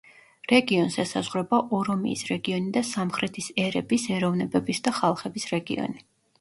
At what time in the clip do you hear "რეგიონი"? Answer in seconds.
2.31-2.75, 5.57-6.07